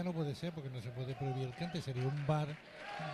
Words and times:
discoteca 0.00 0.02
no 0.02 0.12
puede 0.12 0.34
ser 0.34 0.52
porque 0.52 0.70
no 0.70 0.80
se 0.80 0.90
puede 0.90 1.14
prohibir 1.14 1.48
el 1.48 1.54
cante, 1.54 1.80
sería 1.80 2.02
un 2.02 2.26
bar 2.26 2.48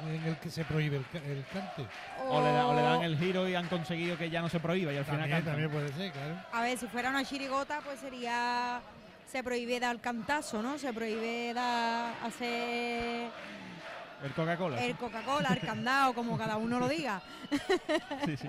en 0.04 0.24
el 0.24 0.36
que 0.38 0.50
se 0.50 0.64
prohíbe 0.64 0.96
el, 0.96 1.22
el 1.22 1.44
cante. 1.52 1.86
O, 2.28 2.40
le, 2.40 2.48
o, 2.60 2.74
le, 2.74 2.82
dan 2.82 3.02
el 3.02 3.18
giro 3.18 3.48
y 3.48 3.54
han 3.54 3.68
conseguido 3.68 4.16
que 4.16 4.30
ya 4.30 4.42
no 4.42 4.48
se 4.48 4.60
prohíba 4.60 4.92
y 4.92 4.96
al 4.96 5.04
también, 5.04 5.26
final 5.26 5.44
También 5.44 5.70
puede 5.70 5.92
ser, 5.92 6.12
claro. 6.12 6.36
A 6.52 6.62
ver, 6.62 6.78
si 6.78 6.86
fuera 6.86 7.10
una 7.10 7.24
chirigota, 7.24 7.80
pues 7.84 8.00
sería... 8.00 8.80
Se 9.26 9.42
prohíbe 9.42 9.80
dar 9.80 10.00
cantazo, 10.00 10.62
¿no? 10.62 10.78
Se 10.78 10.92
prohíbe 10.92 11.52
dar, 11.52 12.14
hacer... 12.24 13.28
El 14.24 14.32
Coca-Cola. 14.32 14.82
El. 14.82 14.96
Coca-Cola, 14.96 15.50
el 15.50 15.60
candado, 15.60 16.14
como 16.14 16.38
cada 16.38 16.56
uno 16.56 16.78
lo 16.78 16.88
diga. 16.88 17.20
Sí, 18.24 18.36
sí. 18.36 18.48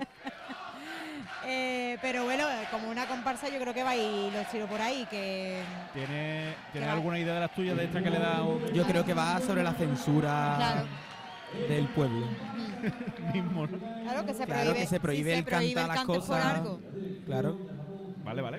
Eh, 1.50 1.96
pero 2.02 2.24
bueno, 2.24 2.44
como 2.70 2.90
una 2.90 3.06
comparsa 3.06 3.48
yo 3.48 3.58
creo 3.58 3.72
que 3.72 3.82
va 3.82 3.90
a 3.90 3.96
ir 3.96 4.30
los 4.32 4.46
tiros 4.50 4.68
por 4.68 4.80
ahí, 4.82 5.06
que... 5.10 5.62
¿Tiene, 5.94 6.54
¿tiene 6.72 6.86
va? 6.86 6.92
alguna 6.92 7.18
idea 7.18 7.34
de 7.34 7.40
las 7.40 7.54
tuyas 7.54 7.74
de 7.76 7.84
esta 7.84 8.02
que 8.02 8.10
le 8.10 8.18
da 8.18 8.42
un 8.42 8.66
Yo 8.74 8.84
creo 8.84 9.02
que 9.04 9.14
va 9.14 9.40
sobre 9.40 9.62
la 9.62 9.72
censura 9.72 10.54
Claro. 10.58 10.86
del 11.68 11.86
pueblo. 11.88 12.26
mismo? 13.32 13.66
¿no? 13.66 13.78
Claro 14.02 14.26
que 14.26 14.34
se 14.34 14.44
Claro 14.44 14.62
prohíbe, 14.62 14.74
que 14.80 14.86
se 14.86 15.00
prohíbe 15.00 15.32
si 15.32 15.38
el 15.38 15.44
cantar 15.46 15.88
las 15.88 16.04
cosas. 16.04 16.60
Claro. 17.24 17.58
Vale, 18.24 18.42
vale. 18.42 18.58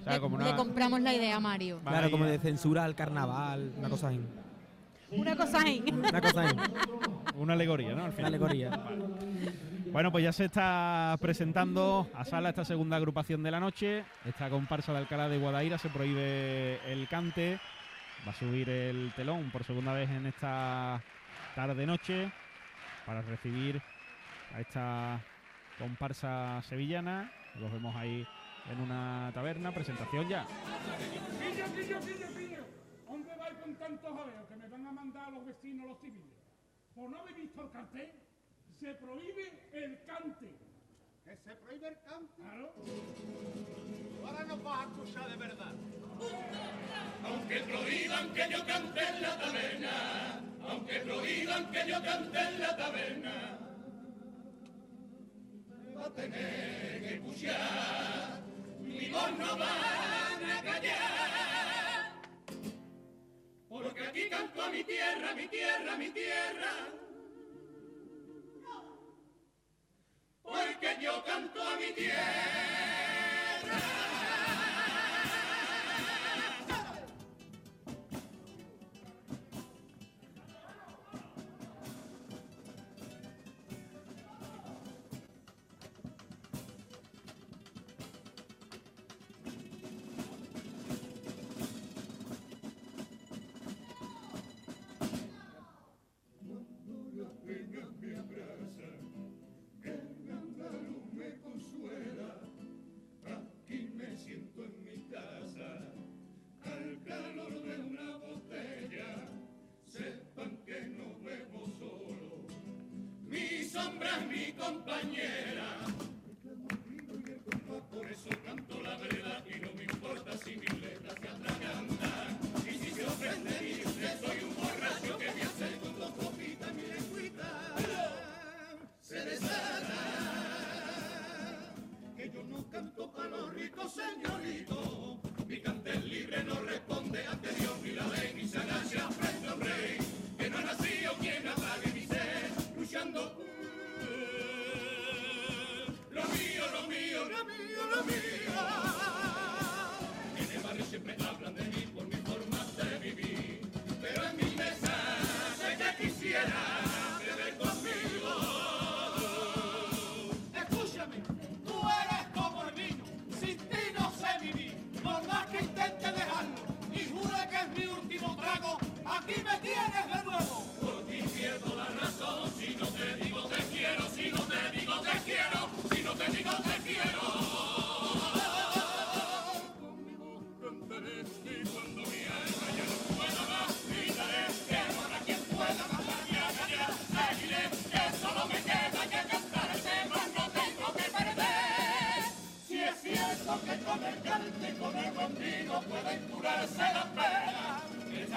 O 0.00 0.04
sea, 0.04 0.14
Le, 0.14 0.20
como 0.20 0.38
le 0.38 0.44
una, 0.44 0.56
compramos 0.56 1.00
la 1.02 1.12
idea 1.12 1.36
a 1.36 1.40
Mario. 1.40 1.80
Vale, 1.84 1.98
Claro, 1.98 2.10
como 2.10 2.24
de 2.24 2.38
censura 2.38 2.84
al 2.84 2.94
carnaval, 2.94 3.72
una 3.76 3.90
cosa 3.90 4.08
así. 4.08 4.20
Una 5.10 5.36
cosa 5.36 5.60
ahí. 5.60 5.84
Una 5.92 6.20
cosa 6.20 6.42
así. 6.44 6.56
una 7.36 7.52
alegoría, 7.52 7.90
¿no? 7.94 8.04
Al 8.04 8.08
Una 8.08 8.12
final. 8.12 8.26
alegoría. 8.34 8.70
Bueno, 9.92 10.10
pues 10.10 10.24
ya 10.24 10.32
se 10.32 10.46
está 10.46 11.16
presentando 11.20 12.10
a 12.14 12.24
sala 12.24 12.50
esta 12.50 12.64
segunda 12.64 12.96
agrupación 12.96 13.42
de 13.42 13.50
la 13.50 13.60
noche. 13.60 14.04
Esta 14.24 14.50
comparsa 14.50 14.92
de 14.92 14.98
Alcalá 14.98 15.28
de 15.28 15.38
Guadaira 15.38 15.78
se 15.78 15.88
prohíbe 15.88 16.80
el 16.90 17.08
cante. 17.08 17.60
Va 18.26 18.32
a 18.32 18.34
subir 18.34 18.68
el 18.68 19.12
telón 19.14 19.50
por 19.50 19.64
segunda 19.64 19.92
vez 19.92 20.10
en 20.10 20.26
esta 20.26 21.02
tarde-noche 21.54 22.30
para 23.06 23.22
recibir 23.22 23.80
a 24.54 24.60
esta 24.60 25.20
comparsa 25.78 26.60
sevillana. 26.62 27.30
Los 27.60 27.72
vemos 27.72 27.94
ahí 27.94 28.26
en 28.70 28.80
una 28.80 29.30
taberna. 29.32 29.72
Presentación 29.72 30.28
ya. 30.28 30.46
¿Dónde 33.06 33.36
vais 33.36 33.54
con 33.62 33.74
tantos 33.76 34.10
jaleos 34.10 34.46
que 34.48 34.56
me 34.56 34.68
van 34.68 34.86
a 34.86 34.92
mandar 34.92 35.32
los 35.32 35.46
vecinos 35.46 35.86
los 35.86 35.98
civiles? 36.00 36.36
¿Por 36.94 37.10
no 37.10 37.20
habéis 37.20 37.36
visto 37.36 37.62
el 37.62 37.70
cartel? 37.70 38.25
Se 38.78 38.92
prohíbe 38.94 39.52
el 39.72 39.98
cante. 40.04 40.46
¿Que 41.24 41.36
se 41.36 41.56
prohíbe 41.56 41.88
el 41.88 41.98
cante? 42.02 42.34
Claro. 42.36 42.74
Ahora 44.26 44.44
nos 44.44 44.62
vas 44.62 44.80
a 44.80 44.82
escuchar 44.90 45.30
de 45.30 45.36
verdad. 45.36 45.74
Aunque 47.24 47.60
prohíban 47.60 48.34
que 48.34 48.48
yo 48.50 48.66
cante 48.66 49.00
en 49.00 49.22
la 49.22 49.38
taberna, 49.38 50.40
aunque 50.68 51.00
prohíban 51.00 51.70
que 51.70 51.88
yo 51.88 52.02
cante 52.02 52.38
en 52.38 52.60
la 52.60 52.76
taberna, 52.76 53.58
va 55.96 56.06
a 56.06 56.14
tener 56.14 57.00
que 57.00 57.14
escuchar, 57.14 58.42
mi 58.80 59.08
voz 59.08 59.38
no 59.38 59.56
van 59.56 60.50
a 60.50 60.62
callar. 60.62 62.12
Porque 63.68 64.06
aquí 64.06 64.28
canto 64.28 64.62
a 64.62 64.70
mi 64.70 64.84
tierra, 64.84 65.34
mi 65.34 65.48
tierra, 65.48 65.96
mi 65.96 66.10
tierra. 66.10 67.05
Porque 70.46 70.96
yo 71.00 71.24
canto 71.24 71.60
a 71.60 71.76
mi 71.76 71.92
tierra. 71.92 72.45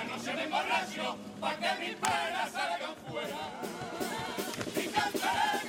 Esta 0.09 0.17
noche 0.17 0.33
me 0.35 0.43
emborracho 0.43 1.17
que 1.59 1.85
mis 1.85 1.95
penas 1.95 2.51
salgan 2.51 2.95
fuera. 3.07 3.37
Mientras 4.75 5.13
me. 5.13 5.59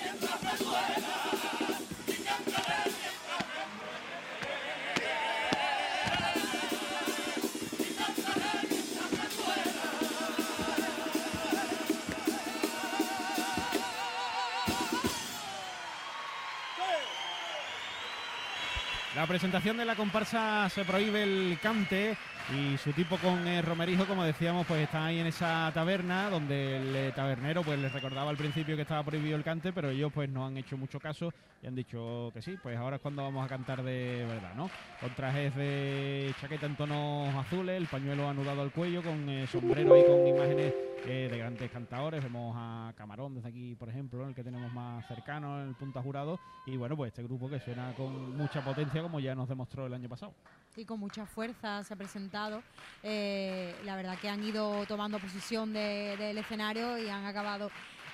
La 19.16 19.26
presentación 19.26 19.76
de 19.76 19.84
la 19.84 19.96
comparsa 19.96 20.69
se 20.70 20.84
prohíbe 20.84 21.25
el 21.25 21.58
cante 21.60 22.16
y 22.52 22.76
su 22.79 22.93
tipo 22.93 23.17
con 23.19 23.47
eh, 23.47 23.62
Romerijo, 23.62 24.06
como 24.06 24.25
decíamos, 24.25 24.67
pues 24.67 24.82
está 24.82 25.06
ahí 25.06 25.19
en 25.20 25.26
esa 25.26 25.70
taberna 25.73 26.29
donde 26.31 26.79
el 26.79 26.97
eh, 26.97 27.12
tabernero 27.14 27.62
pues 27.62 27.79
les 27.79 27.93
recordaba 27.93 28.31
al 28.31 28.37
principio 28.37 28.75
que 28.75 28.82
estaba 28.82 29.05
prohibido 29.05 29.37
el 29.37 29.44
cante, 29.44 29.73
pero 29.73 29.91
ellos 29.91 30.11
pues 30.12 30.29
no 30.29 30.47
han 30.47 30.56
hecho 30.56 30.76
mucho 30.76 30.99
caso 30.99 31.32
y 31.62 31.67
han 31.67 31.76
dicho 31.76 32.31
que 32.35 32.43
sí, 32.43 32.56
pues 32.61 32.76
ahora 32.76 32.97
es 32.97 33.02
cuando 33.02 33.23
vamos 33.23 33.44
a 33.44 33.49
cantar 33.49 33.82
de 33.82 34.25
verdad, 34.26 34.55
¿no? 34.56 34.69
Con 35.00 35.14
trajes 35.14 35.55
de 35.55 36.35
chaqueta 36.41 36.67
en 36.67 36.76
tonos 36.76 37.35
azules, 37.37 37.76
el 37.76 37.87
pañuelo 37.87 38.29
anudado 38.29 38.62
al 38.62 38.73
cuello, 38.73 39.03
con 39.03 39.29
eh, 39.29 39.46
sombrero 39.46 39.94
ahí 39.94 40.03
con 40.05 40.26
imágenes 40.26 40.89
eh, 41.06 41.29
de 41.31 41.38
grandes 41.38 41.70
cantadores. 41.70 42.23
Vemos 42.23 42.55
a 42.56 42.93
Camarón 42.97 43.35
desde 43.35 43.49
aquí, 43.49 43.75
por 43.75 43.88
ejemplo, 43.88 44.26
el 44.26 44.35
que 44.35 44.44
tenemos 44.44 44.73
más 44.73 45.06
cercano, 45.06 45.62
en 45.62 45.69
el 45.69 45.75
Punta 45.75 46.02
Jurado. 46.02 46.38
Y 46.67 46.76
bueno, 46.76 46.97
pues 46.97 47.08
este 47.08 47.23
grupo 47.23 47.49
que 47.49 47.61
suena 47.61 47.93
con 47.94 48.37
mucha 48.37 48.62
potencia, 48.64 49.02
como 49.02 49.20
ya 49.20 49.35
nos 49.35 49.49
demostró 49.49 49.87
el 49.87 49.94
año 49.94 50.08
pasado. 50.08 50.35
Y 50.76 50.85
con 50.85 51.00
mucha 51.00 51.26
fuerza 51.26 51.82
se 51.82 51.97
presenta 51.97 52.44
adelantado. 52.44 52.62
Eh, 53.02 53.75
la 53.85 53.97
verdad 53.97 54.17
que 54.19 54.29
han 54.29 54.43
ido 54.44 54.87
tomando 54.87 55.19
posición 55.19 55.73
de- 55.73 56.17
del 56.17 56.38
escenario 56.38 56.97
y 56.99 57.08
han 57.08 57.25
acabado 57.26 57.70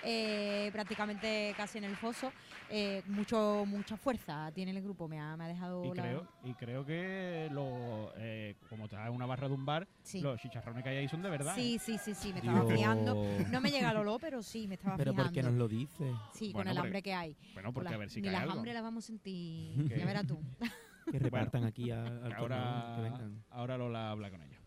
eh, 0.08 0.70
prácticamente 0.72 1.52
casi 1.56 1.78
en 1.78 1.84
el 1.84 1.96
foso. 1.96 2.32
Eh, 2.70 3.02
mucho 3.06 3.64
mucha 3.66 3.96
fuerza 3.96 4.50
tiene 4.52 4.70
el 4.72 4.82
grupo, 4.82 5.06
me 5.08 5.20
ha, 5.20 5.36
me 5.36 5.44
ha 5.44 5.48
dejado 5.48 5.84
Y 5.84 5.88
la- 5.94 6.02
creo, 6.02 6.26
y 6.44 6.54
creo 6.54 6.84
que 6.84 7.48
lo, 7.52 8.12
eh, 8.16 8.56
como 8.68 8.84
está 8.86 9.06
en 9.06 9.12
una 9.12 9.26
barra 9.26 9.48
de 9.48 9.54
un 9.54 9.64
bar, 9.66 9.86
Sí. 10.02 10.20
los 10.20 10.40
chicharrones 10.40 10.82
que 10.82 10.88
hay 10.90 10.96
ahí 10.98 11.08
son 11.08 11.22
de 11.22 11.30
verdad. 11.30 11.54
Sí, 11.54 11.76
¿eh? 11.76 11.78
sí, 11.78 11.98
sí, 11.98 12.14
sí, 12.14 12.32
me 12.32 12.38
estaba 12.40 12.64
Dios. 12.64 12.72
fijando. 12.72 13.14
No 13.50 13.60
me 13.60 13.70
llega 13.70 13.90
el 13.90 13.96
olor, 13.98 14.20
pero 14.20 14.42
sí, 14.42 14.66
me 14.66 14.74
estaba 14.74 14.96
Pero 14.96 15.12
fijando. 15.12 15.30
¿por 15.30 15.34
qué 15.34 15.42
nos 15.42 15.54
lo 15.54 15.68
dice? 15.68 16.12
Sí, 16.34 16.52
Bueno, 16.52 16.52
con 16.52 16.68
el 16.68 16.74
porque- 16.74 16.86
hambre 16.86 17.02
que 17.02 17.14
hay. 17.14 17.36
Bueno, 17.54 17.72
porque 17.72 17.84
Con 17.84 17.88
a 17.88 17.90
la- 17.92 17.98
ver 17.98 18.10
si 18.10 18.20
Ni 18.20 18.24
cae 18.26 18.32
las 18.32 18.42
algo. 18.42 18.54
hambre 18.54 18.74
las 18.74 18.82
vamos 18.82 19.04
a 19.04 19.06
sentir. 19.08 19.88
Ya 19.96 20.04
verás 20.06 20.26
tú. 20.26 20.38
Que 21.12 21.20
repartan 21.20 21.62
aquí 21.62 21.92
a- 21.92 22.02
al 22.02 22.32
Ahora, 22.32 22.56
torneo, 22.58 22.96
que 22.96 23.02
vengan. 23.02 23.44
ahora 23.50 23.78
Lola 23.78 24.10
habla 24.10 24.28
con 24.28 24.42
ellos. 24.42 24.60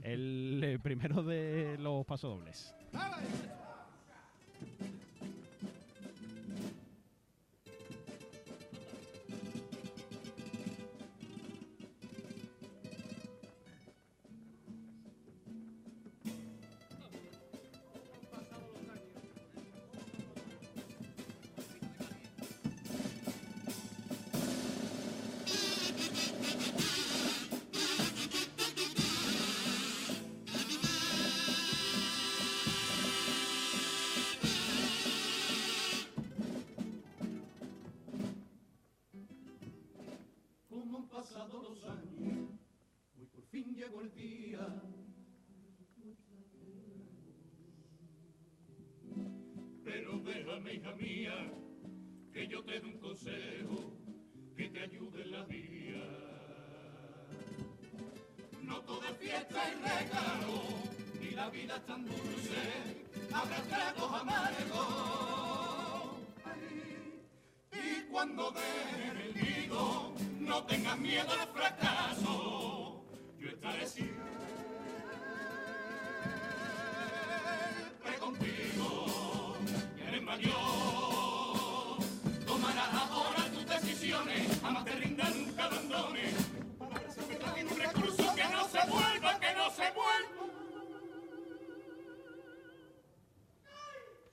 El 0.00 0.60
eh, 0.62 0.78
primero 0.78 1.24
de 1.24 1.76
los 1.78 2.06
pasodobles. 2.06 2.72
Déjame, 50.62 50.74
hija 50.74 50.92
mía, 50.92 51.34
que 52.32 52.46
yo 52.46 52.62
te 52.62 52.78
dé 52.78 52.86
un 52.86 52.98
consejo 52.98 53.92
que 54.56 54.68
te 54.68 54.80
ayude 54.80 55.22
en 55.22 55.32
la 55.32 55.44
vida. 55.44 56.04
No 58.62 58.80
todo 58.82 59.02
es 59.04 59.16
fiesta 59.16 59.60
y 59.68 59.74
regalo, 59.74 60.62
ni 61.20 61.30
la 61.30 61.50
vida 61.50 61.76
es 61.76 61.86
tan 61.86 62.04
dulce, 62.04 63.02
habrá 63.32 63.62
tragos 63.62 64.20
amargos. 64.20 65.32
Y 67.72 68.02
cuando 68.10 68.52
den 68.52 69.16
el 69.16 69.34
nido, 69.34 70.14
no 70.40 70.64
tengas 70.64 70.98
miedo 70.98 71.32
al 71.32 71.48
fracaso, 71.48 71.91
se 89.82 89.90
vuelva. 89.92 90.44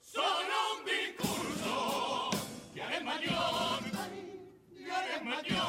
Solo 0.02 0.56
un 0.76 0.86
discurso, 0.86 2.30
ya 2.76 2.88
eres 2.88 3.04
mayor, 3.04 3.80
ya 4.88 5.06
eres 5.06 5.24
mayor. 5.24 5.60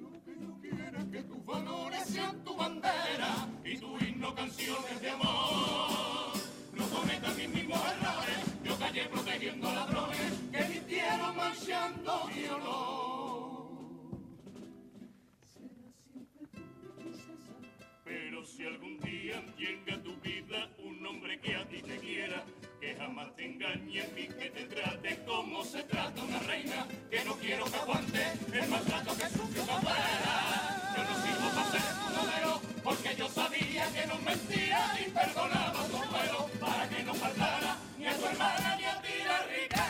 Lo 0.00 0.22
que 0.24 0.40
yo 0.40 0.60
quiera 0.60 1.06
que 1.12 1.22
tus 1.22 1.44
valores 1.44 2.04
sean 2.06 2.44
tu 2.44 2.56
bandera 2.56 3.48
y 3.64 3.76
tu 3.78 3.98
himno 3.98 4.34
canciones 4.34 5.00
de 5.00 5.10
amor. 5.10 6.32
No 6.72 6.88
cometas 6.88 7.36
mis 7.36 7.48
mismos 7.48 7.80
errores, 7.80 8.44
yo 8.64 8.78
callé 8.78 9.04
protegiendo 9.06 9.68
a 9.68 9.74
ladrones 9.74 10.32
que 10.52 10.64
mintieron 10.64 11.36
manchando 11.36 12.24
mi 12.34 12.44
honor. 12.46 13.29
Si 18.60 18.66
algún 18.66 19.00
día 19.00 19.42
llega 19.56 19.94
a 19.94 20.02
tu 20.02 20.14
vida 20.20 20.68
un 20.84 21.06
hombre 21.06 21.40
que 21.40 21.56
a 21.56 21.66
ti 21.66 21.80
te 21.80 21.96
quiera, 21.96 22.44
que 22.78 22.94
jamás 22.94 23.34
te 23.34 23.46
engañe 23.46 24.04
ni 24.14 24.26
que 24.26 24.50
te 24.50 24.64
trate 24.66 25.18
como 25.24 25.64
se 25.64 25.82
trata 25.84 26.22
una 26.22 26.38
reina, 26.40 26.86
que 27.10 27.24
no 27.24 27.36
quiero 27.36 27.64
que 27.64 27.76
aguante 27.76 28.22
el 28.52 28.68
maltrato 28.68 29.16
que 29.16 29.28
sufrió 29.30 29.62
tu 29.62 29.70
abuela. 29.70 30.92
Yo 30.94 31.04
no 31.08 31.14
sirvo 31.24 31.48
para 31.56 31.70
ser 31.70 31.80
tu 32.00 32.08
modelo, 32.16 32.60
porque 32.84 33.16
yo 33.16 33.28
sabía 33.30 33.92
que 33.94 34.06
no 34.06 34.18
mentía 34.18 34.94
ni 34.98 35.10
perdonaba 35.10 35.86
tu 35.86 36.60
para 36.60 36.88
que 36.90 37.02
no 37.02 37.14
faltara 37.14 37.76
ni 37.98 38.06
a 38.06 38.14
tu 38.14 38.26
hermana 38.26 38.76
ni 38.76 38.84
a 38.84 39.00
ti 39.00 39.14
la 39.26 39.42
riqueza. 39.46 39.89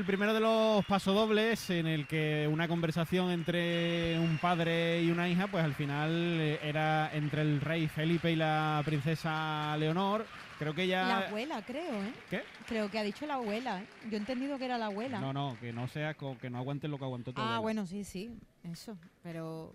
El 0.00 0.06
primero 0.06 0.32
de 0.32 0.40
los 0.40 0.82
pasodobles 0.86 1.68
en 1.68 1.86
el 1.86 2.06
que 2.06 2.48
una 2.50 2.68
conversación 2.68 3.30
entre 3.30 4.18
un 4.18 4.38
padre 4.38 5.02
y 5.02 5.10
una 5.10 5.28
hija, 5.28 5.46
pues 5.46 5.62
al 5.62 5.74
final 5.74 6.10
eh, 6.40 6.58
era 6.62 7.10
entre 7.12 7.42
el 7.42 7.60
rey 7.60 7.86
Felipe 7.86 8.32
y 8.32 8.36
la 8.36 8.80
princesa 8.82 9.76
Leonor. 9.78 10.24
Creo 10.60 10.74
que 10.74 10.86
ya... 10.86 11.06
La 11.06 11.18
abuela, 11.28 11.62
creo, 11.64 12.04
¿eh? 12.04 12.12
¿Qué? 12.28 12.42
Creo 12.66 12.90
que 12.90 12.98
ha 12.98 13.02
dicho 13.02 13.24
la 13.26 13.36
abuela, 13.36 13.80
¿eh? 13.80 13.86
Yo 14.10 14.18
he 14.18 14.20
entendido 14.20 14.58
que 14.58 14.66
era 14.66 14.76
la 14.76 14.86
abuela. 14.86 15.18
No, 15.18 15.32
no, 15.32 15.56
que 15.58 15.72
no 15.72 15.88
sea 15.88 16.12
que 16.12 16.50
no 16.50 16.58
aguante 16.58 16.86
lo 16.86 16.98
que 16.98 17.04
aguantó 17.04 17.32
tu 17.32 17.40
Ah, 17.40 17.44
abuela. 17.44 17.60
bueno, 17.60 17.86
sí, 17.86 18.04
sí, 18.04 18.30
eso. 18.62 18.98
Pero 19.22 19.72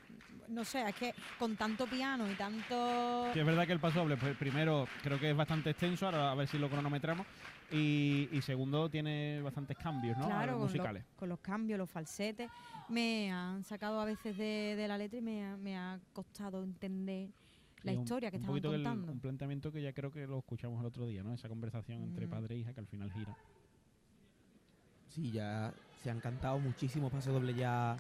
no 0.48 0.64
sé, 0.64 0.88
es 0.88 0.94
que 0.94 1.16
con 1.40 1.56
tanto 1.58 1.88
piano 1.88 2.30
y 2.30 2.36
tanto. 2.36 3.32
Sí, 3.34 3.40
es 3.40 3.46
verdad 3.48 3.66
que 3.66 3.74
el 3.74 3.80
pasodoble, 3.80 4.16
pues 4.16 4.38
primero 4.38 4.88
creo 5.02 5.20
que 5.20 5.32
es 5.32 5.36
bastante 5.36 5.72
extenso, 5.72 6.06
ahora 6.06 6.32
a 6.32 6.36
ver 6.36 6.48
si 6.48 6.60
lo 6.60 6.70
cronometramos. 6.70 7.26
Y, 7.72 8.30
y 8.32 8.42
segundo 8.44 8.88
tiene 8.88 9.42
bastantes 9.42 9.76
cambios, 9.78 10.16
¿no? 10.20 10.28
Claro, 10.28 10.52
con 10.54 10.62
los, 10.62 10.72
musicales. 10.72 11.04
con 11.16 11.30
los 11.30 11.40
cambios, 11.40 11.80
los 11.80 11.90
falsetes, 11.90 12.48
me 12.90 13.32
han 13.32 13.64
sacado 13.64 14.00
a 14.00 14.06
veces 14.06 14.38
de, 14.38 14.76
de 14.78 14.88
la 14.88 15.00
letra 15.00 15.18
y 15.18 15.22
me 15.24 15.44
ha, 15.44 15.58
me 15.58 15.76
ha 15.76 16.00
costado 16.14 16.64
entender 16.64 17.30
la 17.86 17.94
Y 17.94 17.96
un- 17.98 18.02
historia 18.04 18.32
que 18.32 18.38
un 18.38 18.42
estaban 18.44 18.54
poquito 18.62 18.74
el- 18.76 18.84
contando. 18.84 19.12
un 19.12 19.20
planteamiento 19.20 19.72
que 19.72 19.82
ya 19.82 19.94
creo 19.94 20.12
que 20.12 20.26
lo 20.28 20.40
escuchamos 20.40 20.80
el 20.80 20.86
otro 20.88 21.08
día, 21.08 21.24
¿no? 21.24 21.34
Esa 21.34 21.48
conversación 21.48 22.02
entre 22.04 22.28
Mm. 22.28 22.30
padre 22.30 22.56
e 22.56 22.58
hija 22.60 22.74
que 22.74 22.80
al 22.80 22.88
final 22.88 23.12
gira. 23.14 23.36
Sí, 25.10 25.32
ya 25.32 25.74
se 26.04 26.10
han 26.10 26.20
cantado 26.20 26.60
muchísimos 26.60 27.12
pasos 27.12 27.34
doble 27.34 27.54
ya 27.54 27.96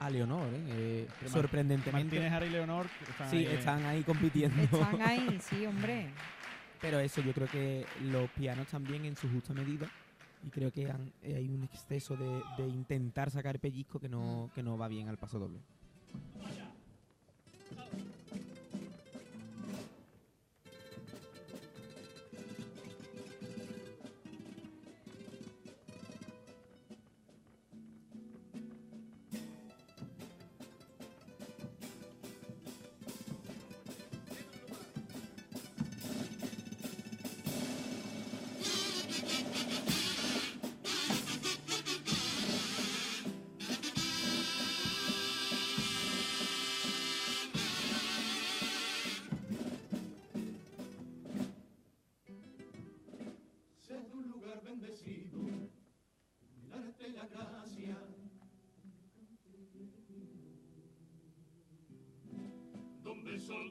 a 0.00 0.10
Leonor, 0.10 0.48
¿eh? 0.54 0.64
Eh, 0.68 1.08
sorprendentemente. 1.26 2.16
Martínez, 2.16 2.32
Ara 2.32 2.46
y 2.46 2.50
Leonor 2.50 2.86
están 3.08 3.30
sí, 3.30 3.36
ahí, 3.38 3.46
están 3.46 3.84
ahí 3.84 4.02
compitiendo. 4.02 4.62
Están 4.62 5.00
ahí, 5.02 5.38
sí, 5.42 5.66
hombre. 5.66 6.10
Pero 6.80 7.00
eso, 7.00 7.20
yo 7.20 7.32
creo 7.32 7.48
que 7.48 7.84
los 8.04 8.30
pianos 8.30 8.68
también 8.68 9.04
en 9.04 9.16
su 9.16 9.28
justa 9.28 9.52
medida. 9.52 9.88
Y 10.44 10.50
creo 10.50 10.70
que 10.70 10.88
han- 10.88 11.12
eh, 11.22 11.34
hay 11.34 11.48
un 11.48 11.64
exceso 11.64 12.16
de, 12.16 12.42
de 12.56 12.68
intentar 12.68 13.30
sacar 13.30 13.58
pellizco 13.58 13.98
que 13.98 14.08
no, 14.08 14.50
que 14.54 14.62
no 14.62 14.78
va 14.78 14.86
bien 14.86 15.08
al 15.08 15.18
paso 15.18 15.38
doble. 15.40 15.58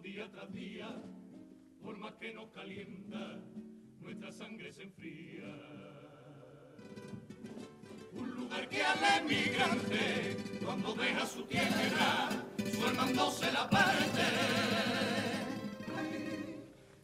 Día 0.08 0.30
tras 0.32 0.54
día, 0.54 0.88
por 1.84 1.98
más 1.98 2.14
que 2.16 2.34
nos 2.34 2.50
calienta, 2.52 3.40
nuestra 4.00 4.32
sangre 4.32 4.72
se 4.72 4.84
enfría. 4.84 5.54
Un 8.14 8.30
lugar 8.36 8.70
que 8.70 8.82
al 8.84 9.00
emigrante, 9.22 10.38
cuando 10.64 10.94
deja 10.94 11.26
su 11.26 11.44
tierra, 11.44 12.30
su 12.58 12.88
hermano 12.88 13.34
la 13.52 13.70
parte. 13.70 14.28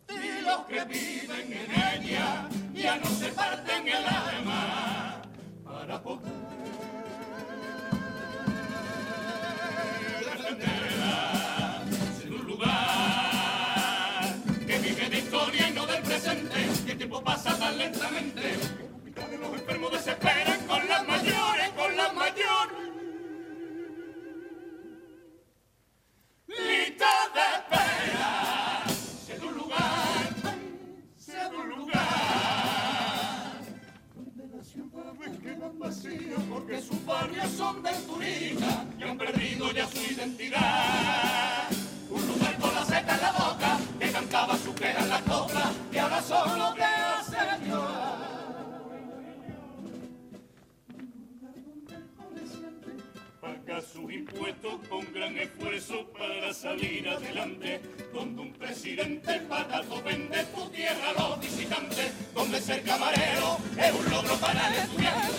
Y 0.07 0.41
los 0.41 0.61
que 0.67 0.85
viven 0.85 1.53
en 1.61 1.71
ella 1.71 2.49
ya 2.73 2.95
no 2.99 3.07
se 3.07 3.31
los 19.43 19.59
enfermos 19.59 19.91
desesperan 19.91 20.65
con 20.67 20.87
las 20.87 21.07
mayores, 21.07 21.69
con 21.75 21.97
las 21.97 22.13
mayores. 22.13 22.77
Lista 26.47 27.11
de 27.35 27.41
espera, 27.57 28.83
sé 29.25 29.39
de 29.39 29.45
un 29.45 29.55
lugar, 29.55 30.33
sé 31.17 31.33
de 31.33 31.57
un 31.57 31.69
lugar 31.69 33.61
donde 34.15 34.57
las 34.57 34.67
ciudades 34.67 35.39
quedan 35.41 35.79
vacías 35.79 36.43
porque 36.49 36.81
sus 36.81 37.05
barrios 37.05 37.49
son 37.51 37.83
del 37.83 38.05
turista 38.05 38.85
y 38.97 39.03
han 39.03 39.17
perdido 39.17 39.71
ya 39.71 39.87
su 39.87 39.97
identidad. 39.97 41.32
Sus 53.83 54.11
impuestos 54.11 54.73
con 54.89 55.11
gran 55.13 55.37
esfuerzo 55.37 56.05
para 56.17 56.53
salir 56.53 57.07
adelante. 57.07 57.81
Donde 58.13 58.41
un 58.41 58.53
presidente 58.53 59.39
patazo 59.41 60.01
vende 60.03 60.43
tu 60.55 60.69
tierra 60.69 61.09
a 61.09 61.29
los 61.29 61.39
visitantes. 61.39 62.11
Donde 62.33 62.61
ser 62.61 62.83
camarero 62.83 63.57
es 63.77 63.91
un 63.93 64.11
logro 64.11 64.35
para 64.37 64.67
el 64.69 64.75
estudiante. 64.75 65.32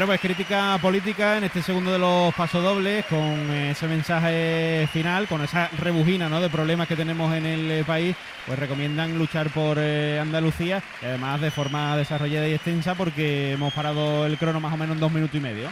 Bueno, 0.00 0.12
pues 0.12 0.20
crítica 0.22 0.78
política 0.80 1.36
en 1.36 1.44
este 1.44 1.60
segundo 1.60 1.92
de 1.92 1.98
los 1.98 2.34
pasodobles, 2.34 3.04
con 3.04 3.20
eh, 3.20 3.72
ese 3.72 3.86
mensaje 3.86 4.88
final, 4.90 5.28
con 5.28 5.44
esa 5.44 5.68
rebujina 5.78 6.26
¿no? 6.26 6.40
de 6.40 6.48
problemas 6.48 6.88
que 6.88 6.96
tenemos 6.96 7.34
en 7.34 7.44
el 7.44 7.70
eh, 7.70 7.84
país, 7.84 8.16
pues 8.46 8.58
recomiendan 8.58 9.18
luchar 9.18 9.50
por 9.50 9.76
eh, 9.78 10.18
Andalucía 10.18 10.82
y 11.02 11.04
además 11.04 11.42
de 11.42 11.50
forma 11.50 11.98
desarrollada 11.98 12.48
y 12.48 12.54
extensa 12.54 12.94
porque 12.94 13.52
hemos 13.52 13.74
parado 13.74 14.24
el 14.24 14.38
crono 14.38 14.58
más 14.58 14.72
o 14.72 14.78
menos 14.78 14.94
en 14.94 15.00
dos 15.00 15.12
minutos 15.12 15.36
y 15.36 15.40
medio. 15.40 15.68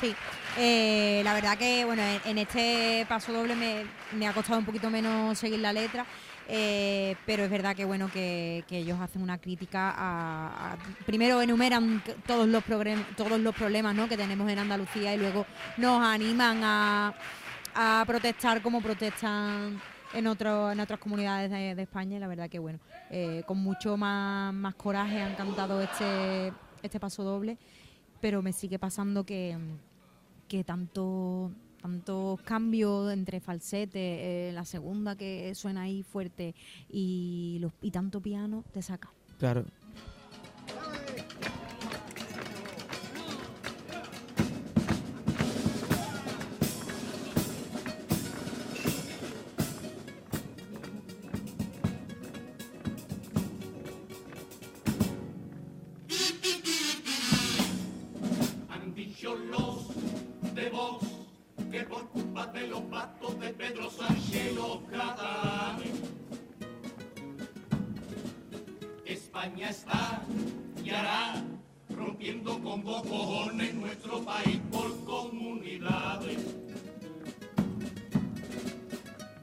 Sí, 0.00 0.14
eh, 0.58 1.22
la 1.24 1.34
verdad 1.34 1.58
que 1.58 1.84
bueno, 1.84 2.02
en, 2.24 2.38
este 2.38 3.06
paso 3.08 3.32
doble 3.32 3.54
me, 3.56 4.26
ha 4.26 4.32
costado 4.32 4.58
un 4.58 4.64
poquito 4.64 4.88
menos 4.90 5.36
seguir 5.38 5.58
la 5.58 5.72
letra, 5.72 6.06
eh, 6.48 7.16
pero 7.26 7.44
es 7.44 7.50
verdad 7.50 7.74
que 7.74 7.84
bueno 7.84 8.08
que, 8.12 8.64
ellos 8.70 9.00
hacen 9.00 9.22
una 9.22 9.38
crítica 9.38 9.94
a, 9.96 10.76
primero 11.06 11.42
enumeran 11.42 12.02
todos 12.26 12.46
los 12.46 12.62
todos 13.16 13.40
los 13.40 13.54
problemas 13.54 13.94
¿no? 13.94 14.08
que 14.08 14.16
tenemos 14.16 14.50
en 14.50 14.58
Andalucía 14.58 15.14
y 15.14 15.18
luego 15.18 15.46
nos 15.76 16.02
animan 16.02 16.60
a, 16.62 17.14
protestar 18.06 18.62
como 18.62 18.80
protestan 18.80 19.80
en 20.12 20.26
otro, 20.28 20.70
en 20.70 20.78
otras 20.78 21.00
comunidades 21.00 21.50
de, 21.50 21.82
España 21.82 22.20
la 22.20 22.28
verdad 22.28 22.48
que 22.48 22.60
bueno 22.60 22.78
eh, 23.10 23.42
con 23.46 23.58
mucho 23.58 23.96
más, 23.96 24.54
más 24.54 24.76
coraje 24.76 25.20
han 25.20 25.34
cantado 25.34 25.80
este 25.80 26.52
este 26.82 27.00
paso 27.00 27.24
doble 27.24 27.58
pero 28.20 28.40
me 28.40 28.52
sigue 28.52 28.78
pasando 28.78 29.24
que, 29.24 29.58
que 30.54 30.62
tanto 30.62 31.50
tantos 31.82 32.40
cambios 32.42 33.12
entre 33.12 33.40
falsete, 33.40 34.48
eh, 34.48 34.52
la 34.52 34.64
segunda 34.64 35.16
que 35.16 35.52
suena 35.56 35.82
ahí 35.82 36.02
fuerte 36.04 36.54
y, 36.88 37.58
los, 37.60 37.72
y 37.82 37.90
tanto 37.90 38.20
piano 38.20 38.64
te 38.72 38.80
saca. 38.80 39.10
Claro. 39.38 39.64
Que 61.74 61.82
por 61.86 62.08
culpa 62.10 62.46
de 62.46 62.68
los 62.68 62.82
pactos 62.82 63.40
de 63.40 63.48
Pedro 63.52 63.90
Sánchez 63.90 64.54
los 64.54 64.78
España 69.04 69.70
está 69.70 70.22
y 70.84 70.90
hará 70.90 71.42
rompiendo 71.90 72.60
con 72.62 72.84
dos 72.84 73.02
cojones 73.02 73.74
nuestro 73.74 74.24
país 74.24 74.60
por 74.70 75.04
comunidades. 75.04 76.38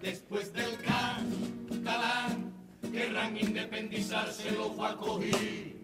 Después 0.01 0.53
del 0.53 0.77
catalán 0.77 2.53
querrán 2.93 3.35
independizarse 3.35 4.51
los 4.51 4.69
coger 4.95 5.75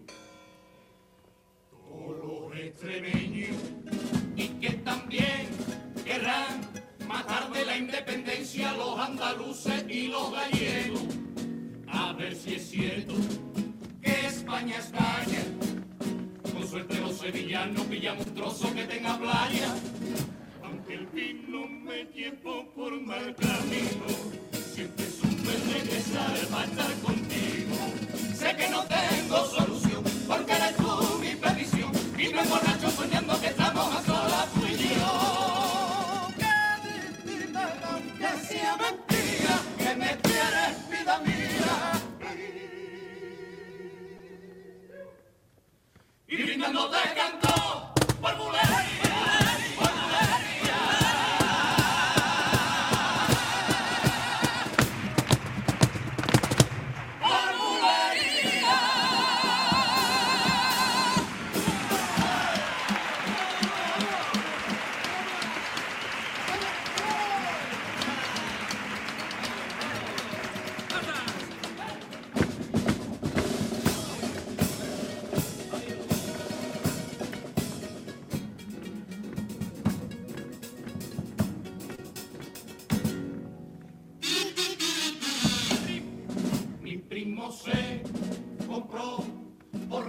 todos 1.70 2.50
los 2.50 2.58
extremeños 2.58 3.56
y 4.34 4.48
que 4.60 4.70
también 4.70 5.57
querrán 6.08 6.60
matar 7.06 7.52
de 7.52 7.66
la 7.66 7.76
independencia 7.76 8.72
los 8.72 8.98
andaluces 8.98 9.84
y 9.88 10.08
los 10.08 10.32
gallegos. 10.32 11.02
A 11.86 12.14
ver 12.14 12.34
si 12.34 12.54
es 12.54 12.70
cierto 12.70 13.14
que 14.00 14.26
España, 14.26 14.76
España, 14.78 15.42
con 16.50 16.66
suerte 16.66 16.98
los 17.00 17.18
sevillanos 17.18 17.84
pillan 17.86 18.18
un 18.18 18.34
trozo 18.34 18.74
que 18.74 18.84
tenga 18.84 19.18
playa. 19.18 19.74
Aunque 20.64 20.94
el 20.94 21.06
vino 21.08 21.66
me 21.68 22.04
llevó 22.16 22.66
por 22.74 22.98
mal 23.02 23.34
camino, 23.36 24.06
siempre 24.74 25.06
supe 25.10 25.52
regresar 25.74 26.34
para 26.50 26.64
estar 26.64 26.92
contigo. 27.06 27.76
Sé 28.34 28.56
que 28.56 28.70
no 28.70 28.82
tengo 28.84 29.44
solución, 29.44 30.02
porque 30.26 30.52
eres 30.52 30.76
tú 30.76 31.18
mi 31.20 31.34
perdición. 31.36 31.92
Y 32.16 32.32
me 32.32 32.40
emborracho 32.40 32.90
soñando 32.92 33.38
que 33.42 33.48
Y 46.30 46.42
brindando 46.42 46.90
te 46.90 47.14
canto 47.14 47.47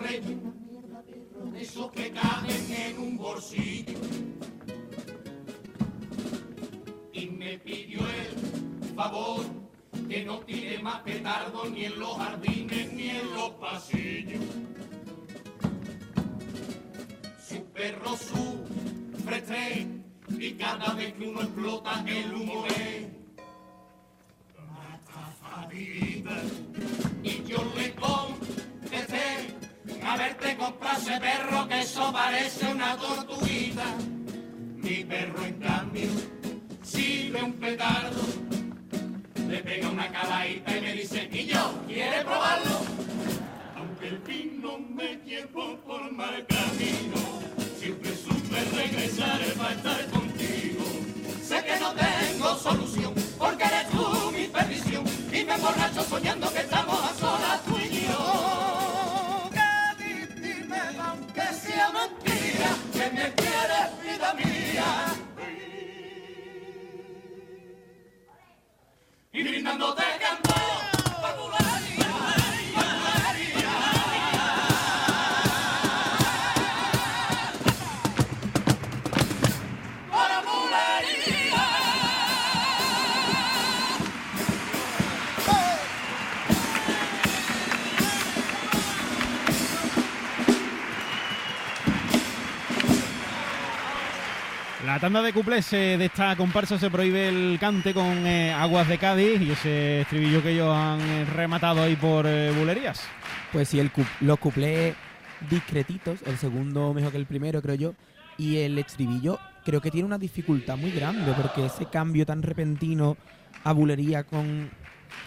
por 0.10 0.26
reyes 0.26 0.38
esos 1.60 1.92
que 1.92 2.12
caben 2.12 2.72
en 2.72 3.00
un 3.00 3.18
bolsillo. 3.18 4.00
Y 7.14 7.26
me 7.28 7.60
pidió 7.60 8.00
el 8.00 8.96
favor 8.96 9.46
que 10.08 10.24
no 10.24 10.40
tire 10.40 10.80
más 10.80 11.02
petardo 11.02 11.70
ni 11.70 11.86
en 11.86 12.00
los 12.00 12.18
jardines 12.18 12.94
ni 12.94 13.10
en 13.10 13.34
los 13.34 13.50
pasillos. 13.52 14.42
Su 17.48 17.64
perro 17.66 18.16
sufre 18.18 19.88
y 20.40 20.52
cada 20.54 20.94
vez 20.94 21.14
que 21.14 21.28
uno 21.28 21.42
explota 21.42 22.04
el 22.08 22.34
humo 22.34 22.66
es 22.68 22.89
ese 31.00 31.20
perro 31.20 31.68
que 31.68 31.80
eso 31.80 32.12
parece 32.12 32.66
una 32.68 32.96
tortuguita. 32.98 33.86
Mi 34.76 35.04
perro 35.04 35.44
en 35.46 35.60
cambio, 35.60 36.10
si 36.84 37.30
ve 37.30 37.44
un 37.44 37.54
petardo, 37.54 38.22
le 39.48 39.58
pega 39.60 39.90
una 39.90 40.12
caladita 40.12 40.78
y 40.78 40.82
me 40.82 40.94
dice, 40.94 41.28
niño, 41.30 41.74
¿quiere 41.88 42.24
probarlo? 42.24 42.80
Aunque 43.78 44.08
el 44.08 44.18
vino 44.20 44.78
me 44.80 45.16
llevó 45.26 45.78
por 45.78 46.12
mal 46.12 46.46
camino, 46.48 47.20
siempre 47.80 48.16
supe 48.16 48.60
regresar 48.76 49.42
para 49.58 49.74
estar 49.74 50.06
contigo. 50.10 50.86
Sé 51.44 51.64
que 51.64 51.80
no 51.80 51.94
tengo 51.94 52.56
solución, 52.56 53.14
porque 53.38 53.64
eres 53.64 53.90
tú 53.90 54.32
mi 54.32 54.48
perdición, 54.48 54.89
tanda 95.10 95.24
de 95.24 95.34
cuplés 95.34 95.74
eh, 95.74 95.96
de 95.98 96.06
esta 96.06 96.36
comparsa 96.36 96.78
se 96.78 96.92
prohíbe 96.92 97.30
el 97.30 97.58
cante 97.60 97.96
con 97.96 98.28
eh, 98.28 98.54
Aguas 98.54 98.88
de 98.88 99.00
Cádiz 99.00 99.42
y 99.42 99.50
ese 99.50 100.02
estribillo 100.02 100.44
que 100.44 100.52
ellos 100.52 100.72
han 100.72 101.02
eh, 101.02 101.26
rematado 101.26 101.82
ahí 101.82 101.96
por 101.96 102.28
eh, 102.28 102.52
bulerías. 102.52 103.02
Pues 103.52 103.70
sí, 103.70 103.80
el 103.80 103.90
cu- 103.92 104.06
los 104.22 104.38
cuplés 104.38 104.94
discretitos, 105.50 106.20
el 106.28 106.38
segundo 106.38 106.94
mejor 106.94 107.10
que 107.12 107.18
el 107.18 107.26
primero, 107.26 107.60
creo 107.60 107.74
yo. 107.74 107.94
Y 108.38 108.58
el 108.58 108.78
estribillo 108.78 109.40
creo 109.66 109.82
que 109.82 109.90
tiene 109.90 110.06
una 110.06 110.20
dificultad 110.20 110.78
muy 110.78 110.92
grande, 110.92 111.34
porque 111.42 111.66
ese 111.66 111.88
cambio 111.88 112.28
tan 112.28 112.44
repentino 112.44 113.18
a 113.64 113.72
bulería 113.72 114.24
con 114.26 114.70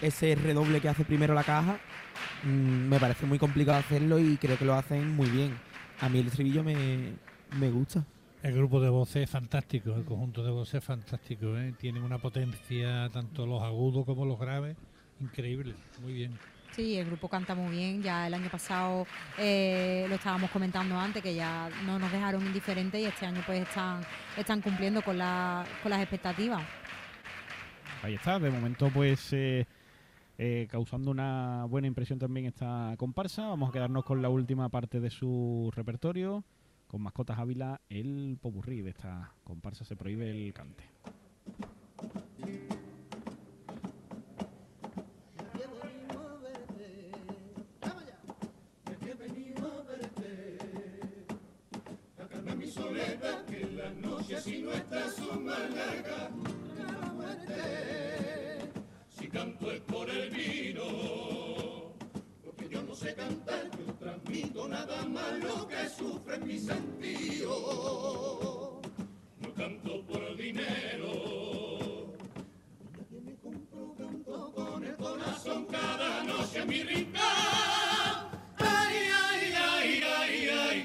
ese 0.00 0.36
redoble 0.36 0.80
que 0.80 0.90
hace 0.90 1.04
primero 1.04 1.34
la 1.34 1.42
caja, 1.42 1.76
mm, 2.44 2.88
me 2.88 3.00
parece 3.00 3.26
muy 3.26 3.40
complicado 3.40 3.78
hacerlo 3.78 4.20
y 4.20 4.36
creo 4.36 4.56
que 4.56 4.64
lo 4.64 4.74
hacen 4.74 5.10
muy 5.16 5.28
bien. 5.28 5.52
A 6.00 6.08
mí 6.08 6.20
el 6.20 6.28
estribillo 6.28 6.62
me, 6.62 7.14
me 7.58 7.68
gusta. 7.68 8.04
El 8.42 8.54
grupo 8.54 8.80
de 8.80 8.88
voces 8.88 9.22
es 9.22 9.30
fantástico, 9.30 9.94
el 9.94 10.04
conjunto 10.04 10.42
de 10.42 10.50
voces 10.50 10.74
es 10.74 10.84
fantástico, 10.84 11.56
¿eh? 11.56 11.74
tienen 11.78 12.02
una 12.02 12.18
potencia, 12.18 13.08
tanto 13.10 13.46
los 13.46 13.62
agudos 13.62 14.04
como 14.04 14.24
los 14.24 14.38
graves, 14.38 14.76
increíble, 15.20 15.74
muy 16.02 16.12
bien. 16.12 16.38
Sí, 16.72 16.96
el 16.96 17.06
grupo 17.06 17.28
canta 17.28 17.54
muy 17.54 17.70
bien. 17.70 18.02
Ya 18.02 18.26
el 18.26 18.32
año 18.32 18.48
pasado 18.50 19.06
eh, 19.38 20.06
lo 20.08 20.14
estábamos 20.14 20.50
comentando 20.50 20.98
antes, 20.98 21.22
que 21.22 21.34
ya 21.34 21.68
no 21.84 21.98
nos 21.98 22.10
dejaron 22.10 22.44
indiferentes 22.46 23.00
y 23.00 23.04
este 23.04 23.26
año 23.26 23.42
pues 23.44 23.60
están, 23.60 24.00
están 24.36 24.62
cumpliendo 24.62 25.02
con, 25.02 25.18
la, 25.18 25.64
con 25.82 25.90
las 25.90 26.00
expectativas. 26.00 26.62
Ahí 28.02 28.14
está, 28.14 28.38
de 28.38 28.50
momento 28.50 28.90
pues 28.92 29.32
eh, 29.34 29.66
eh, 30.38 30.66
causando 30.70 31.10
una 31.10 31.66
buena 31.66 31.86
impresión 31.86 32.18
también 32.18 32.46
esta 32.46 32.94
comparsa. 32.96 33.46
Vamos 33.48 33.68
a 33.68 33.72
quedarnos 33.72 34.04
con 34.04 34.22
la 34.22 34.30
última 34.30 34.70
parte 34.70 34.98
de 34.98 35.10
su 35.10 35.70
repertorio, 35.76 36.42
con 36.92 37.00
Mascotas 37.00 37.38
Ávila, 37.38 37.80
el 37.88 38.36
popurrí 38.38 38.82
de 38.82 38.90
esta 38.90 39.32
comparsa 39.44 39.82
se 39.82 39.96
prohíbe 39.96 40.30
el 40.30 40.52
cante. 40.52 40.84
si 54.40 54.60
no 54.60 54.72
está 54.72 55.08
son 55.12 55.44
más 55.44 55.70
largas 55.70 56.30
que 56.76 56.82
la 56.82 57.12
muerte. 57.12 58.72
Si 59.08 59.28
canto 59.28 59.70
es 59.70 59.80
por 59.82 60.10
el 60.10 60.30
vino, 60.30 61.41
sé 63.02 63.14
cantar, 63.16 63.68
yo 63.76 63.92
transmito 63.94 64.68
nada 64.68 65.04
más 65.06 65.32
lo 65.40 65.66
que 65.66 65.88
sufre 65.88 66.38
mi 66.38 66.56
sentido. 66.58 67.50
No 69.40 69.54
canto 69.54 70.04
por 70.06 70.36
dinero, 70.36 72.12
nadie 72.94 73.20
me 73.24 73.34
compró, 73.38 73.94
canto 73.98 74.52
con 74.54 74.84
el 74.84 74.94
corazón 74.96 75.66
cada 75.66 76.22
noche 76.22 76.60
en 76.60 76.68
mi 76.68 76.82
rincón. 76.84 77.22
Ay, 78.58 78.96
ay, 79.26 79.52
ay, 79.56 80.02
ay, 80.18 80.48
ay. 80.48 80.78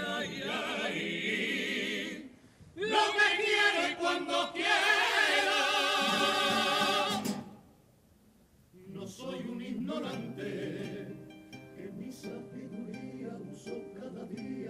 Ay, 0.00 0.42
ay. 0.48 2.30
Lo 2.76 3.04
que 3.16 3.28
quiero 3.44 3.80
y 3.90 3.94
cuando 3.96 4.52
quiero. 4.52 5.58
No 8.94 9.02
soy 9.08 9.40
un 9.48 9.60
ignorante, 9.60 10.27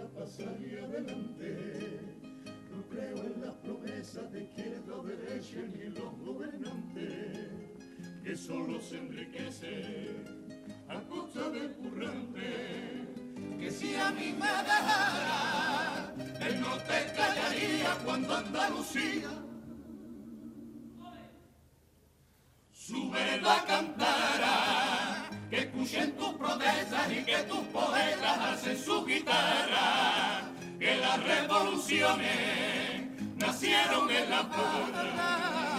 para 0.07 0.27
salir 0.27 0.81
adelante. 0.81 2.01
No 2.71 2.83
creo 2.89 3.17
en 3.17 3.41
las 3.45 3.55
promesas 3.57 4.31
de 4.33 4.45
izquierda 4.45 4.97
o 4.97 5.03
derecha 5.03 5.59
ni 5.75 5.83
en 5.83 5.95
los 5.95 6.19
gobernantes, 6.19 7.51
que 8.23 8.37
solo 8.37 8.81
se 8.81 8.99
enriquece 8.99 10.15
a 10.89 11.01
costa 11.03 11.51
del 11.51 11.73
currante 11.73 12.89
que 13.59 13.71
si 13.71 13.95
a 13.97 14.11
mí 14.13 14.33
me 14.33 14.47
dejara, 14.47 16.15
él 16.41 16.61
no 16.61 16.77
te 16.79 17.13
callaría 17.15 17.99
cuando 18.05 18.37
Andalucía 18.37 19.31
su 22.73 23.11
verdad 23.11 23.67
cantara, 23.67 24.08
que 24.08 24.08
escuchen 25.99 26.13
tus 26.17 26.33
protestas 26.35 27.13
y 27.13 27.25
que 27.25 27.37
tus 27.45 27.61
poetas 27.67 28.39
hacen 28.39 28.79
su 28.79 29.05
guitarra, 29.05 30.43
que 30.79 30.97
las 30.97 31.23
revoluciones 31.23 33.03
nacieron 33.37 34.11
en 34.11 34.31
la 34.31 34.49
puerta. 34.49 35.78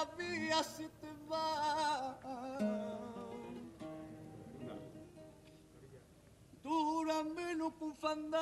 La 0.00 0.06
vía 0.16 0.62
se 0.62 0.88
te 1.00 1.08
va. 1.30 2.16
Dura 6.62 7.22
menos 7.24 7.72
que 7.74 7.84
un 7.84 7.94
fandango. 7.96 8.38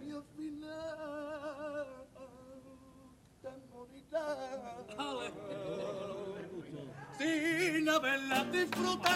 Y 0.00 0.10
al 0.10 0.24
final 0.36 1.86
te 3.42 3.50
morirás 3.70 4.48
sin 7.18 7.88
haberla 7.88 8.44
disfrutado. 8.44 9.12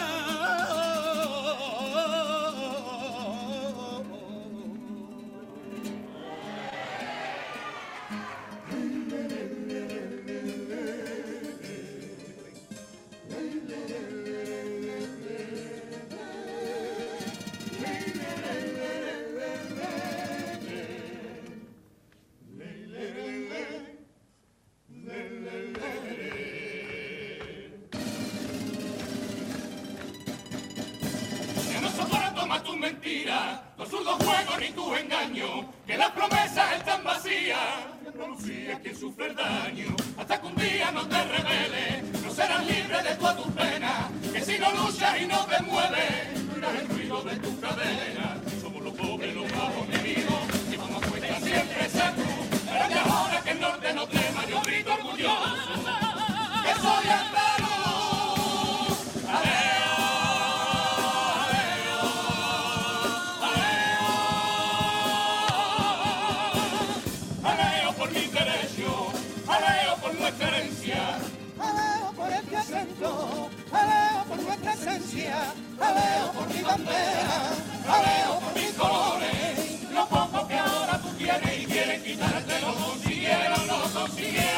Acento, 72.67 73.49
aleo 73.71 74.23
por 74.27 74.41
nuestra 74.43 74.73
esencia, 74.73 75.53
aleo 75.79 76.31
por 76.33 76.47
mi 76.53 76.61
bandera, 76.61 77.37
aleo 77.87 78.39
por 78.41 78.53
mis 78.55 78.71
colores. 78.73 79.91
Lo 79.93 80.05
poco 80.07 80.47
que 80.47 80.59
ahora 80.59 80.99
tú 80.99 81.09
tienes 81.17 81.59
y 81.59 81.65
quieren 81.65 82.03
quitarte 82.03 82.61
lo 82.61 82.75
consiguieron, 82.75 83.67
lo 83.67 83.99
consiguieron 83.99 84.56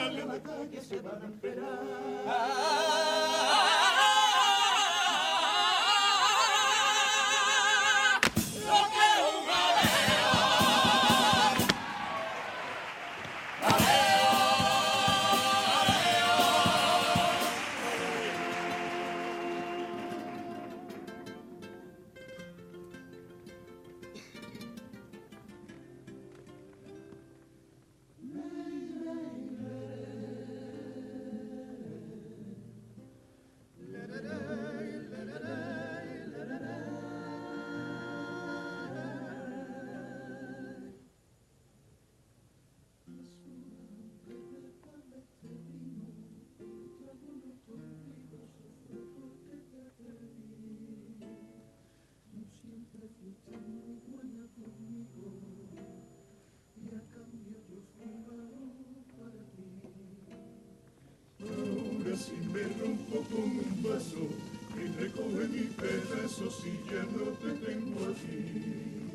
Andalucía 0.00 1.00
me 62.60 62.66
rompo 62.78 63.22
con 63.30 63.42
un 63.42 63.82
vaso 63.82 64.28
y 64.76 64.86
recoge 65.00 65.48
mi 65.48 65.64
pedazo 65.80 66.50
si 66.50 66.72
ya 66.88 67.02
no 67.04 67.32
te 67.40 67.52
tengo 67.66 68.00
aquí. 68.10 69.10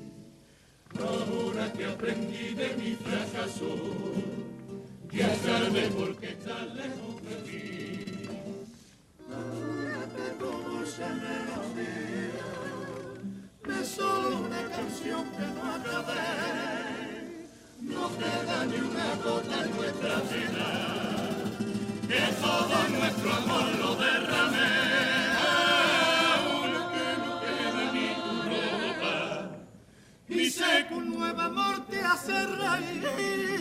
Ahora 1.00 1.72
que 1.74 1.86
aprendí 1.86 2.54
de 2.56 2.76
mi 2.78 2.96
fracaso, 2.96 3.76
ya 5.12 5.36
sabes 5.36 5.90
por 5.94 6.16
qué 6.18 6.28
estás 6.30 6.74
lejos 6.76 7.22
de 7.28 7.36
mí. 7.46 8.26
Ahora 9.32 10.08
te 10.16 10.28
como 10.44 10.80
melodía 10.80 12.32
de 13.68 13.86
solo 13.86 14.40
una 14.40 14.70
canción 14.70 15.30
que 15.32 15.48
no 15.56 15.64
acabé. 15.76 16.24
No 17.82 18.18
queda 18.18 18.66
ni 18.66 18.78
una 18.78 19.16
gota 19.24 19.64
en 19.64 19.76
nuestra 19.76 20.20
vida 20.22 21.05
que 22.08 22.22
todo 22.42 22.76
nuestro 22.90 23.34
amor 23.34 23.66
lo 23.80 23.96
derramé. 23.96 24.74
Ahora 26.42 26.82
que 26.94 27.08
no 27.24 27.32
queda 27.46 27.84
ni 27.96 28.10
tu 28.24 28.34
ropa, 28.52 29.18
y 30.30 30.50
sé 30.50 30.72
que 30.88 30.94
un 30.94 31.08
nuevo 31.18 31.42
amor 31.42 31.76
te 31.88 32.00
hace 32.02 32.46
reír. 32.46 33.56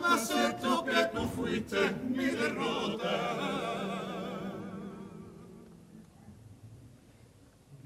Más 0.00 0.28
cierto 0.28 0.84
que 0.84 1.00
tú 1.12 1.22
fuiste 1.36 1.80
mi 2.08 2.26
derrota. 2.26 3.14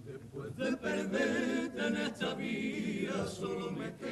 Después 0.04 0.56
de 0.56 0.76
perderte 0.76 1.86
en 1.86 1.96
esta 1.96 2.34
vida, 2.34 3.26
solo 3.26 3.70
me 3.72 3.94
queda 3.96 4.09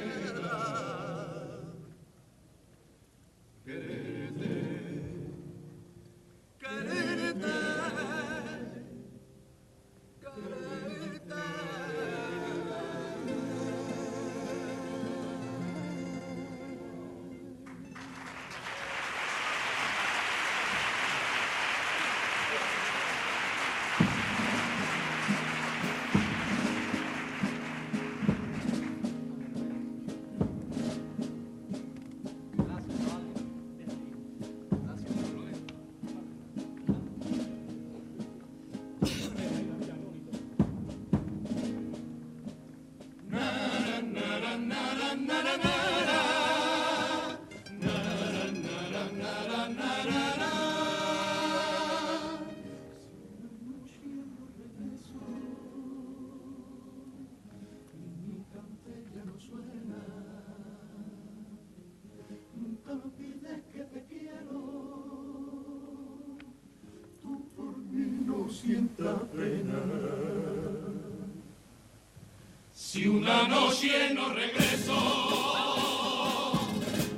Si 72.91 73.05
una 73.05 73.47
noche 73.47 74.15
no 74.15 74.29
regreso, 74.29 74.95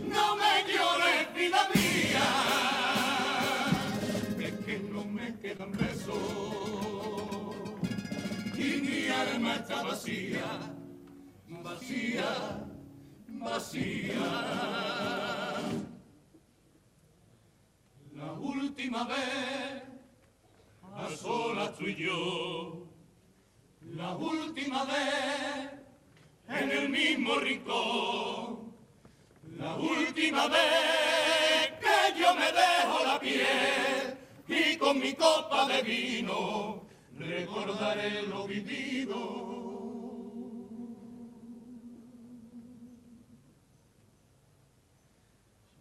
no 0.06 0.36
me 0.36 0.54
llores, 0.68 1.34
vida 1.34 1.70
mía, 1.74 2.28
es 4.38 4.66
que 4.66 4.80
no 4.80 5.06
me 5.06 5.40
quedan 5.40 5.72
besos 5.72 6.18
y 8.58 8.82
mi 8.82 9.08
alma 9.08 9.56
está 9.56 9.84
vacía, 9.84 10.76
vacía, 11.48 12.68
vacía. 13.30 14.28
La 18.14 18.34
última 18.34 19.06
vez, 19.06 19.84
a 20.84 21.10
solas 21.16 21.78
tú 21.78 21.86
y 21.86 21.96
yo, 21.96 22.81
la 23.96 24.16
última 24.16 24.86
vez 24.86 25.72
en 26.48 26.72
el 26.72 26.90
mismo 26.90 27.36
rincón. 27.36 28.72
La 29.58 29.76
última 29.76 30.48
vez 30.48 31.72
que 31.80 32.20
yo 32.20 32.34
me 32.36 32.52
dejo 32.52 33.06
la 33.06 33.20
piel 33.20 34.18
y 34.48 34.78
con 34.78 35.00
mi 35.00 35.14
copa 35.14 35.68
de 35.68 35.82
vino 35.84 36.86
recordaré 37.18 38.24
lo 38.24 38.48
vivido. 38.48 39.62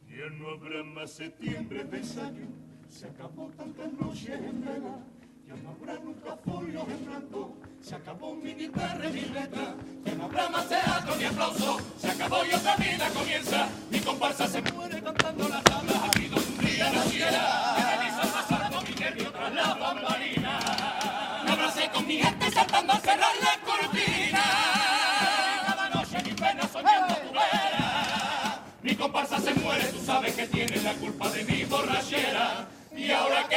Ya 0.09 0.29
no 0.31 0.51
habrá 0.51 0.83
más 0.83 1.13
septiembre 1.13 1.85
de 1.85 1.97
ensayo, 1.97 2.47
se 2.91 3.07
acabó 3.07 3.51
tantas 3.57 3.91
noches 3.95 4.29
en 4.29 4.61
vela, 4.63 4.99
ya 5.51 5.63
no 5.63 5.71
habrá 5.71 5.95
nunca 5.95 6.37
folios 6.45 6.89
en 6.89 7.07
blanco, 7.07 7.57
se 7.83 7.95
acabó 7.97 8.35
mi 8.35 8.55
guitarra 8.55 9.09
y 9.09 9.13
mi 9.13 9.21
letra, 9.21 9.75
ya 10.05 10.15
no 10.15 10.25
habrá 10.25 10.49
más 10.49 10.69
teatro 10.69 11.17
ni 11.17 11.25
aplauso, 11.25 11.81
se 11.99 12.11
acabó 12.11 12.45
y 12.45 12.55
otra 12.55 12.77
vida 12.77 13.09
comienza, 13.11 13.69
mi 13.91 13.99
comparsa 13.99 14.47
se 14.47 14.63
muere 14.63 15.03
cantando 15.03 15.49
las 15.49 15.65
tablas, 15.65 15.97
aquí 16.05 16.29
donde 16.29 16.49
un 16.49 16.59
día 16.65 16.93
naciera, 16.93 17.77
la 19.53 19.75
me 21.45 21.51
abracé 21.51 21.91
con 21.93 22.07
mi 22.07 22.19
gente 22.19 22.51
saltando 22.53 22.93
al 22.93 23.01
cerrar 23.01 23.35
la 23.43 23.59
cortina, 23.65 24.43
cada 25.67 25.89
noche 25.91 26.23
mi 26.25 26.33
pena 26.33 26.69
soñando 26.69 27.17
mi 28.83 28.95
comparsa 28.95 29.39
se 29.41 29.53
muere, 29.55 29.85
tú 29.87 29.99
sabes 30.05 30.35
que 30.35 30.47
tienes 30.47 30.85
la 30.85 30.95
culpa 30.95 31.29
de 31.31 31.45
mi 31.45 31.65
borrachera. 31.65 32.67
Y 32.97 33.11
ahora 33.13 33.47
que 33.49 33.57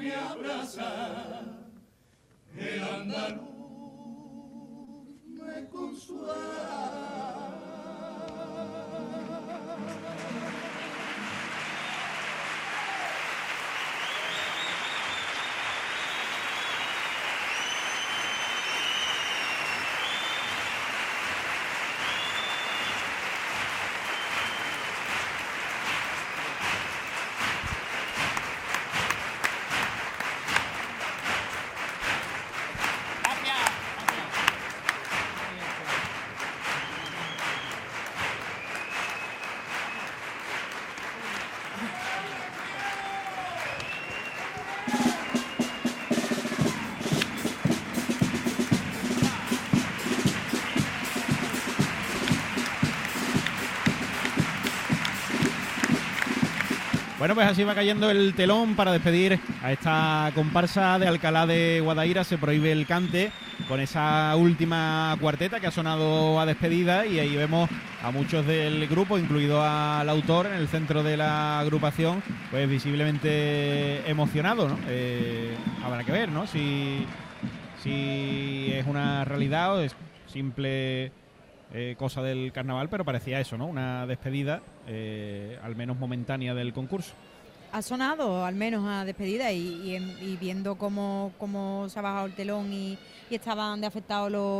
me 0.00 0.12
abrazan, 0.12 1.29
Bueno, 57.20 57.34
pues 57.34 57.46
así 57.46 57.64
va 57.64 57.74
cayendo 57.74 58.10
el 58.10 58.32
telón 58.32 58.76
para 58.76 58.92
despedir 58.92 59.38
a 59.62 59.70
esta 59.70 60.32
comparsa 60.34 60.98
de 60.98 61.06
Alcalá 61.06 61.46
de 61.46 61.82
Guadaira. 61.84 62.24
Se 62.24 62.38
prohíbe 62.38 62.72
el 62.72 62.86
cante 62.86 63.30
con 63.68 63.78
esa 63.78 64.34
última 64.36 65.14
cuarteta 65.20 65.60
que 65.60 65.66
ha 65.66 65.70
sonado 65.70 66.40
a 66.40 66.46
despedida 66.46 67.04
y 67.04 67.18
ahí 67.18 67.36
vemos 67.36 67.68
a 68.02 68.10
muchos 68.10 68.46
del 68.46 68.88
grupo, 68.88 69.18
incluido 69.18 69.62
al 69.62 70.08
autor 70.08 70.46
en 70.46 70.54
el 70.54 70.68
centro 70.68 71.02
de 71.02 71.18
la 71.18 71.60
agrupación, 71.60 72.22
pues 72.50 72.66
visiblemente 72.66 74.10
emocionado, 74.10 74.66
¿no? 74.66 74.78
Eh, 74.88 75.54
habrá 75.84 76.04
que 76.04 76.12
ver, 76.12 76.30
¿no? 76.30 76.46
Si, 76.46 77.04
si 77.82 78.72
es 78.72 78.86
una 78.86 79.26
realidad 79.26 79.76
o 79.76 79.80
es 79.82 79.94
simple 80.26 81.12
eh, 81.72 81.94
cosa 81.98 82.22
del 82.22 82.52
carnaval, 82.52 82.88
pero 82.88 83.04
parecía 83.04 83.40
eso, 83.40 83.56
¿no? 83.56 83.66
Una 83.66 84.06
despedida, 84.06 84.60
eh, 84.86 85.58
al 85.62 85.76
menos 85.76 85.98
momentánea, 85.98 86.54
del 86.54 86.72
concurso. 86.72 87.12
Ha 87.72 87.82
sonado 87.82 88.44
al 88.44 88.56
menos 88.56 88.84
a 88.88 89.04
despedida 89.04 89.52
y, 89.52 89.58
y 89.60 89.94
y 90.32 90.36
viendo 90.40 90.74
cómo, 90.74 91.32
cómo 91.38 91.88
se 91.88 92.00
ha 92.00 92.02
bajado 92.02 92.26
el 92.26 92.32
telón 92.34 92.72
y, 92.72 92.98
y 93.30 93.34
estaban 93.36 93.80
de 93.80 93.86
afectados 93.86 94.32
los 94.32 94.42